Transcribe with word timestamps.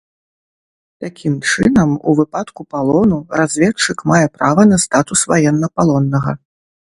Такім 1.03 1.33
чынам, 1.51 1.89
у 2.11 2.15
выпадку 2.19 2.65
палону, 2.77 3.19
разведчык 3.41 3.97
мае 4.13 4.23
права 4.39 4.67
на 4.71 4.81
статус 4.87 5.19
ваеннапалоннага. 5.35 6.35